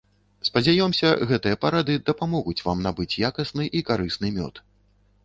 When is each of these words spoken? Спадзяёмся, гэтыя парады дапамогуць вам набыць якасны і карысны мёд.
Спадзяёмся, 0.47 1.11
гэтыя 1.31 1.59
парады 1.65 1.97
дапамогуць 2.07 2.55
вам 2.69 2.81
набыць 2.87 3.19
якасны 3.29 3.69
і 3.81 3.83
карысны 3.91 4.33
мёд. 4.39 4.65